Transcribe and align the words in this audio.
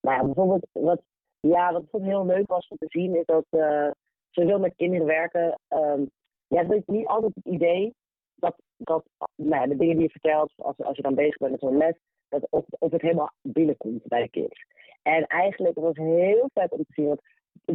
nou 0.00 0.16
ja, 0.16 0.24
bijvoorbeeld 0.24 0.66
wat, 0.72 1.02
ja, 1.40 1.72
wat 1.72 2.02
heel 2.02 2.26
leuk 2.26 2.46
was 2.46 2.68
om 2.68 2.76
te 2.76 2.86
zien, 2.88 3.14
is 3.14 3.24
dat 3.24 3.44
uh, 3.50 4.56
met 4.58 4.76
kinderen 4.76 5.06
werken. 5.06 5.60
Um, 5.68 6.10
ja, 6.46 6.62
is 6.62 6.82
niet 6.86 7.06
altijd 7.06 7.34
het 7.34 7.44
idee 7.44 7.94
dat, 8.34 8.54
dat 8.76 9.04
nou 9.34 9.60
ja, 9.60 9.66
de 9.66 9.76
dingen 9.76 9.96
die 9.96 10.04
je 10.04 10.10
vertelt, 10.10 10.52
als, 10.56 10.76
als 10.78 10.96
je 10.96 11.02
dan 11.02 11.14
bezig 11.14 11.36
bent 11.36 11.50
met 11.50 11.60
zo'n 11.60 11.76
les, 11.76 11.98
dat 12.28 12.46
of, 12.50 12.64
het 12.78 13.02
helemaal 13.02 13.32
binnenkomt 13.42 14.06
bij 14.06 14.22
de 14.22 14.28
kids. 14.28 14.64
En 15.02 15.26
eigenlijk 15.26 15.78
was 15.78 15.96
het 15.96 16.06
heel 16.06 16.50
vet 16.54 16.72
om 16.72 16.84
te 16.84 16.92
zien. 16.92 17.06
Want, 17.06 17.20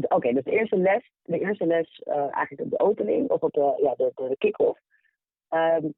oké, 0.09 0.33
dus 0.33 0.43
de 0.43 0.51
eerste 0.51 0.77
les, 0.77 1.11
de 1.23 1.39
eerste 1.39 1.65
les, 1.65 2.01
uh, 2.05 2.15
eigenlijk 2.15 2.61
op 2.61 2.69
de 2.69 2.79
opening, 2.79 3.29
of 3.29 3.41
op 3.41 3.51
de, 3.51 3.79
ja, 3.81 3.95
de, 3.95 4.11
de, 4.15 4.35
kick-off, 4.37 4.79
um, 5.49 5.93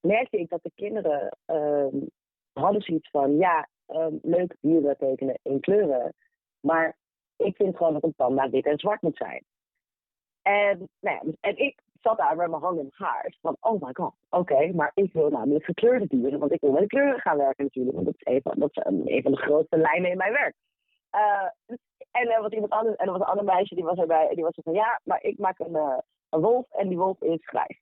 merkte 0.00 0.38
ik 0.38 0.48
dat 0.48 0.62
de 0.62 0.72
kinderen 0.74 1.36
um, 1.46 2.06
hadden 2.52 2.82
zoiets 2.82 3.10
van, 3.10 3.36
ja, 3.36 3.68
um, 3.88 4.18
leuk 4.22 4.56
dieren 4.60 4.96
tekenen 4.98 5.38
in 5.42 5.60
kleuren, 5.60 6.14
maar 6.60 6.96
ik 7.36 7.56
vind 7.56 7.76
gewoon 7.76 7.92
dat 7.92 8.02
een 8.02 8.14
panda 8.14 8.50
wit 8.50 8.66
en 8.66 8.78
zwart 8.78 9.02
moet 9.02 9.16
zijn. 9.16 9.44
En, 10.42 10.88
nou 11.00 11.16
ja, 11.16 11.32
en 11.40 11.58
ik 11.58 11.80
zat 12.00 12.16
daar 12.18 12.36
met 12.36 12.50
mijn 12.50 12.62
hand 12.62 12.78
in 12.78 12.84
het 12.84 12.94
haar. 12.94 13.36
Van, 13.40 13.56
oh 13.60 13.82
my 13.82 13.90
god, 13.92 14.14
oké, 14.28 14.72
maar 14.72 14.90
ik 14.94 15.12
wil 15.12 15.30
namelijk 15.30 15.64
gekleurde 15.64 16.06
dieren. 16.06 16.38
Want 16.38 16.52
ik 16.52 16.60
wil 16.60 16.70
met 16.70 16.86
kleuren 16.86 17.20
gaan 17.20 17.36
werken 17.36 17.64
natuurlijk. 17.64 17.94
Want 17.94 18.06
dat 18.06 18.14
is 18.18 18.34
een 18.34 18.42
van, 18.42 18.54
dat 18.56 18.70
is 18.70 18.84
een 18.84 19.04
de 19.04 19.36
grootste 19.36 19.76
lijnen 19.76 20.10
in 20.10 20.16
mijn 20.16 20.32
werk. 20.32 20.54
Uh, 21.14 21.76
en 22.10 22.42
was 22.42 22.52
iemand 22.52 22.72
anders, 22.72 22.96
en 22.96 23.06
er 23.06 23.12
was 23.12 23.20
een 23.20 23.26
ander 23.26 23.44
meisje 23.44 23.74
die 23.74 23.84
was 23.84 23.98
erbij. 23.98 24.28
En 24.28 24.34
die 24.34 24.44
was 24.44 24.58
van, 24.62 24.72
ja, 24.72 25.00
maar 25.04 25.22
ik 25.22 25.38
maak 25.38 25.58
een, 25.58 25.76
uh, 25.76 25.98
een 26.28 26.40
wolf 26.40 26.66
en 26.70 26.88
die 26.88 26.98
wolf 26.98 27.22
is 27.22 27.46
grijs. 27.46 27.80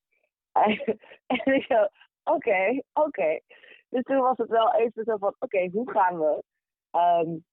en 1.26 1.54
ik 1.54 1.64
zo, 1.64 1.86
oké, 2.24 2.82
oké. 2.92 3.40
Dus 3.88 4.02
toen 4.02 4.20
was 4.20 4.36
het 4.36 4.48
wel 4.48 4.74
even 4.74 5.04
zo 5.04 5.16
van, 5.16 5.34
oké, 5.38 5.68
hoe 5.72 5.90
gaan 5.90 6.18
we... 6.18 6.42
Um, 6.92 7.44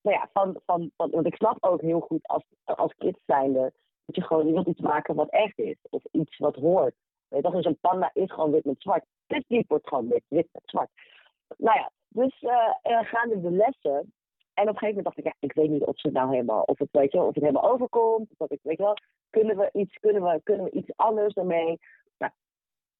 nou 0.00 0.16
ja, 0.16 0.28
van, 0.32 0.60
van, 0.66 0.90
want 0.96 1.26
ik 1.26 1.34
snap 1.34 1.56
ook 1.60 1.80
heel 1.80 2.00
goed 2.00 2.26
als, 2.26 2.44
als 2.64 2.94
kids 2.98 3.18
zijnde 3.26 3.72
dat 4.04 4.16
je 4.16 4.22
gewoon, 4.22 4.46
je 4.46 4.52
wilt 4.52 4.66
iets 4.66 4.80
maken 4.80 5.14
wat 5.14 5.30
echt 5.30 5.58
is. 5.58 5.76
Of 5.90 6.04
iets 6.10 6.38
wat 6.38 6.54
hoort. 6.54 6.94
Weet 7.28 7.42
je 7.42 7.50
dus 7.50 7.64
een 7.64 7.78
panda 7.80 8.10
is 8.12 8.32
gewoon 8.32 8.50
wit 8.50 8.64
met 8.64 8.82
zwart. 8.82 9.04
Dit 9.26 9.44
diep 9.48 9.68
wordt 9.68 9.88
gewoon 9.88 10.08
wit, 10.08 10.24
wit 10.28 10.48
met 10.52 10.62
zwart. 10.64 10.90
Nou 11.56 11.78
ja, 11.78 11.90
dus 12.08 12.42
uh, 12.42 12.74
gaande 12.82 13.40
de 13.40 13.50
lessen. 13.50 14.12
En 14.54 14.68
op 14.68 14.74
een 14.74 14.78
gegeven 14.78 14.86
moment 14.86 15.04
dacht 15.04 15.18
ik, 15.18 15.24
ja, 15.24 15.34
ik 15.40 15.52
weet 15.52 15.70
niet 15.70 15.84
of 15.84 16.02
het 16.02 16.12
nou 16.12 16.30
helemaal, 16.30 16.62
of 16.62 16.78
het, 16.78 16.88
weet 16.90 17.12
je, 17.12 17.18
of 17.18 17.34
het 17.34 17.44
helemaal 17.44 17.70
overkomt. 17.70 18.30
Of 18.30 18.36
dat 18.36 18.52
ik, 18.52 18.60
weet 18.62 18.78
wel, 18.78 18.94
kunnen 19.30 19.56
we 19.56 19.70
iets, 19.72 19.98
kunnen 19.98 20.22
we, 20.22 20.40
kunnen 20.42 20.64
we 20.64 20.70
iets 20.70 20.96
anders 20.96 21.34
ermee? 21.34 21.78
Nou, 22.18 22.32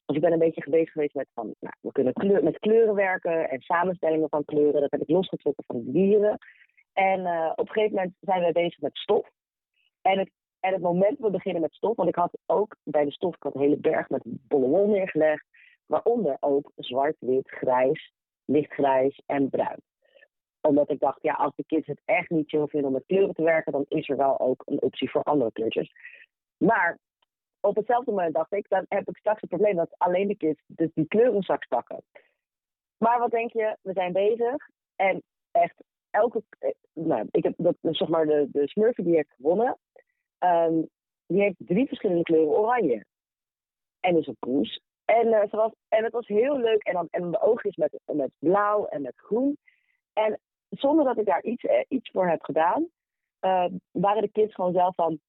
dus 0.08 0.16
ik 0.16 0.22
ben 0.22 0.32
een 0.32 0.38
beetje 0.38 0.70
bezig 0.70 0.92
geweest 0.92 1.14
met 1.14 1.28
van, 1.34 1.54
nou, 1.60 1.74
we 1.80 1.92
kunnen 1.92 2.44
met 2.44 2.58
kleuren 2.58 2.94
werken 2.94 3.50
en 3.50 3.60
samenstellingen 3.60 4.28
van 4.28 4.44
kleuren. 4.44 4.80
Dat 4.80 4.90
heb 4.90 5.00
ik 5.00 5.08
losgetrokken 5.08 5.64
van 5.66 5.84
de 5.84 5.92
dieren. 5.92 6.38
En 6.92 7.20
uh, 7.20 7.52
op 7.56 7.66
een 7.66 7.72
gegeven 7.72 7.96
moment 7.96 8.14
zijn 8.20 8.44
we 8.44 8.52
bezig 8.52 8.80
met 8.80 8.96
stof. 8.96 9.30
En 10.02 10.18
het 10.18 10.30
en 10.60 10.72
het 10.72 10.82
moment 10.82 11.18
we 11.18 11.30
beginnen 11.30 11.62
met 11.62 11.74
stof, 11.74 11.96
want 11.96 12.08
ik 12.08 12.14
had 12.14 12.38
ook 12.46 12.76
bij 12.82 13.04
de 13.04 13.12
stof 13.12 13.34
ik 13.34 13.42
had 13.42 13.54
een 13.54 13.60
hele 13.60 13.76
berg 13.76 14.08
met 14.08 14.22
bolle 14.24 14.66
wol 14.66 14.86
neergelegd, 14.86 15.46
waaronder 15.86 16.36
ook 16.40 16.72
zwart, 16.76 17.16
wit, 17.18 17.50
grijs, 17.50 18.12
lichtgrijs 18.44 19.22
en 19.26 19.48
bruin. 19.48 19.80
Omdat 20.60 20.90
ik 20.90 21.00
dacht, 21.00 21.22
ja, 21.22 21.34
als 21.34 21.52
de 21.56 21.64
kids 21.64 21.86
het 21.86 22.00
echt 22.04 22.30
niet 22.30 22.48
chill 22.48 22.66
vinden 22.66 22.88
om 22.88 22.94
met 22.94 23.06
kleuren 23.06 23.34
te 23.34 23.42
werken, 23.42 23.72
dan 23.72 23.84
is 23.88 24.08
er 24.08 24.16
wel 24.16 24.40
ook 24.40 24.62
een 24.66 24.82
optie 24.82 25.10
voor 25.10 25.22
andere 25.22 25.52
kleurtjes. 25.52 25.92
Maar 26.56 26.98
op 27.60 27.76
hetzelfde 27.76 28.10
moment 28.10 28.34
dacht 28.34 28.52
ik, 28.52 28.68
dan 28.68 28.84
heb 28.88 29.08
ik 29.08 29.16
straks 29.16 29.40
het 29.40 29.50
probleem 29.50 29.76
dat 29.76 29.94
alleen 29.98 30.28
de 30.28 30.36
kids 30.36 30.62
dus 30.66 30.90
die 30.94 31.06
kleuren 31.06 31.42
straks 31.42 31.66
pakken. 31.66 32.02
Maar 32.98 33.18
wat 33.18 33.30
denk 33.30 33.52
je, 33.52 33.76
we 33.82 33.92
zijn 33.92 34.12
bezig 34.12 34.68
en 34.96 35.22
echt 35.50 35.82
elke, 36.10 36.42
eh, 36.58 36.70
nou, 36.92 37.28
ik 37.30 37.42
heb 37.42 37.54
dat, 37.56 37.76
zeg 37.80 38.08
maar 38.08 38.26
de, 38.26 38.48
de 38.52 38.68
smurfen 38.68 39.04
die 39.04 39.18
ik 39.18 39.32
gewonnen, 39.36 39.78
Um, 40.38 40.88
die 41.26 41.40
heeft 41.40 41.56
drie 41.58 41.86
verschillende 41.86 42.22
kleuren 42.22 42.58
oranje. 42.58 43.04
En 44.00 44.16
is 44.16 44.26
een 44.26 44.36
poes. 44.38 44.80
En, 45.04 45.26
uh, 45.26 45.50
was, 45.50 45.72
en 45.88 46.04
het 46.04 46.12
was 46.12 46.26
heel 46.26 46.58
leuk. 46.58 46.82
En 46.82 46.92
dan, 46.92 47.08
en 47.10 47.30
de 47.30 47.40
oogjes 47.40 47.76
met, 47.76 48.00
met 48.04 48.30
blauw 48.38 48.86
en 48.86 49.02
met 49.02 49.16
groen. 49.16 49.58
En 50.12 50.40
zonder 50.68 51.04
dat 51.04 51.18
ik 51.18 51.26
daar 51.26 51.42
iets, 51.42 51.64
eh, 51.64 51.84
iets 51.88 52.10
voor 52.10 52.28
heb 52.28 52.42
gedaan, 52.42 52.88
uh, 53.40 53.66
waren 53.90 54.22
de 54.22 54.30
kids 54.30 54.54
gewoon 54.54 54.72
zelf 54.72 54.94
van. 54.94 55.20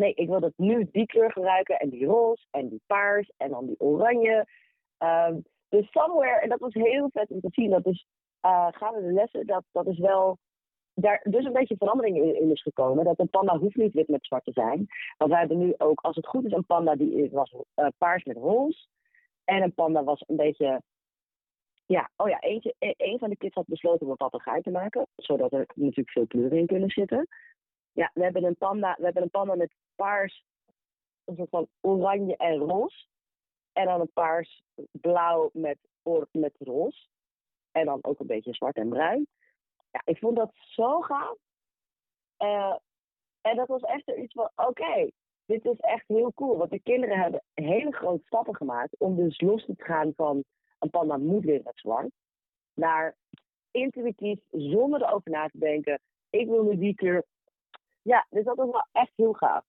Nee, 0.00 0.14
ik 0.14 0.28
wil 0.28 0.40
dat 0.40 0.52
nu 0.56 0.88
die 0.92 1.06
kleur 1.06 1.32
gebruiken. 1.32 1.78
En 1.78 1.88
die 1.88 2.06
roze 2.06 2.46
en 2.50 2.68
die 2.68 2.80
paars 2.86 3.30
en 3.36 3.50
dan 3.50 3.66
die 3.66 3.80
oranje. 3.80 4.46
Um, 4.98 5.44
dus 5.68 5.90
somewhere, 5.90 6.40
en 6.40 6.48
dat 6.48 6.58
was 6.58 6.74
heel 6.74 7.08
vet 7.12 7.30
om 7.30 7.40
te 7.40 7.48
zien. 7.50 7.70
Dat 7.70 7.84
dus 7.84 8.06
uh, 8.42 8.66
gaan 8.70 8.94
we 8.94 9.00
de 9.00 9.12
lessen, 9.12 9.46
dat, 9.46 9.64
dat 9.72 9.86
is 9.86 9.98
wel 9.98 10.38
daar 10.94 11.20
dus 11.24 11.44
een 11.44 11.52
beetje 11.52 11.76
verandering 11.76 12.16
in, 12.16 12.50
is 12.50 12.62
gekomen. 12.62 13.04
Dat 13.04 13.18
een 13.18 13.28
panda 13.28 13.58
hoeft 13.58 13.76
niet 13.76 13.94
wit 13.94 14.08
met 14.08 14.26
zwart 14.26 14.44
te 14.44 14.52
zijn. 14.52 14.86
Want 15.18 15.30
wij 15.30 15.40
hebben 15.40 15.58
nu 15.58 15.74
ook, 15.78 16.00
als 16.00 16.16
het 16.16 16.26
goed 16.26 16.44
is, 16.44 16.52
een 16.52 16.66
panda 16.66 16.94
die 16.94 17.30
was 17.30 17.52
uh, 17.52 17.86
paars 17.98 18.24
met 18.24 18.36
roze. 18.36 18.86
En 19.44 19.62
een 19.62 19.74
panda 19.74 20.04
was 20.04 20.24
een 20.26 20.36
beetje. 20.36 20.82
Ja, 21.86 22.10
oh 22.16 22.28
ja, 22.28 22.38
e, 22.40 22.60
een 22.78 23.18
van 23.18 23.30
de 23.30 23.36
kids 23.36 23.54
had 23.54 23.66
besloten 23.66 24.06
om 24.06 24.10
een 24.10 24.16
papegaai 24.16 24.62
te 24.62 24.70
maken. 24.70 25.06
Zodat 25.16 25.52
er 25.52 25.66
natuurlijk 25.74 26.10
veel 26.10 26.26
kleuren 26.26 26.58
in 26.58 26.66
kunnen 26.66 26.90
zitten. 26.90 27.28
Ja, 27.92 28.10
we 28.14 28.22
hebben 28.22 28.44
een 28.44 28.56
panda, 28.56 28.94
we 28.98 29.04
hebben 29.04 29.22
een 29.22 29.30
panda 29.30 29.54
met 29.54 29.74
paars, 29.94 30.44
een 31.24 31.36
soort 31.36 31.50
van 31.50 31.68
oranje 31.80 32.36
en 32.36 32.56
roze. 32.56 33.06
En 33.72 33.84
dan 33.84 34.00
een 34.00 34.12
paars 34.12 34.62
blauw 34.90 35.50
met, 35.52 35.78
met 36.32 36.54
roze. 36.58 37.08
En 37.70 37.84
dan 37.84 37.98
ook 38.02 38.18
een 38.18 38.26
beetje 38.26 38.54
zwart 38.54 38.76
en 38.76 38.88
bruin 38.88 39.26
ja, 39.90 40.02
ik 40.04 40.18
vond 40.18 40.36
dat 40.36 40.52
zo 40.54 41.00
gaaf. 41.00 41.36
Uh, 42.38 42.76
en 43.40 43.56
dat 43.56 43.68
was 43.68 43.80
echt 43.80 44.10
iets 44.10 44.32
van, 44.32 44.50
oké, 44.54 45.10
dit 45.44 45.64
is 45.64 45.78
echt 45.78 46.08
heel 46.08 46.32
cool. 46.34 46.56
Want 46.56 46.70
de 46.70 46.80
kinderen 46.80 47.18
hebben 47.18 47.42
hele 47.54 47.92
grote 47.92 48.22
stappen 48.24 48.56
gemaakt 48.56 48.96
om 48.98 49.16
dus 49.16 49.40
los 49.40 49.64
te 49.64 49.74
gaan 49.76 50.12
van 50.16 50.44
een 50.78 50.90
panda 50.90 51.16
moet 51.16 51.44
weer 51.44 51.60
met 51.64 51.78
zwart. 51.78 52.10
Naar 52.74 53.16
intuïtief, 53.70 54.40
zonder 54.50 55.02
erover 55.02 55.30
na 55.30 55.48
te 55.48 55.58
denken, 55.58 56.00
ik 56.30 56.48
wil 56.48 56.62
nu 56.62 56.76
die 56.76 56.94
kleur. 56.94 57.24
Ja, 58.02 58.26
dus 58.30 58.44
dat 58.44 58.56
was 58.56 58.70
wel 58.70 58.86
echt 58.92 59.12
heel 59.16 59.32
gaaf. 59.32 59.64